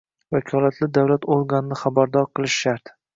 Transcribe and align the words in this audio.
vakolatli 0.35 0.87
davlat 0.97 1.27
organini 1.35 1.77
xabardor 1.83 2.27
qilish 2.39 2.57
shart 2.63 2.93